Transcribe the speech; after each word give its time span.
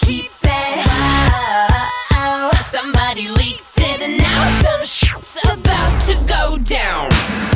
keep 0.00 0.32
it. 0.42 0.86
Whoa, 2.12 2.50
somebody 2.62 3.28
leaked 3.28 3.78
it, 3.78 4.00
and 4.02 4.18
now 4.18 4.62
some 4.62 4.84
shit's 4.84 5.44
about 5.44 6.00
to 6.02 6.14
go 6.26 6.58
down. 6.58 7.55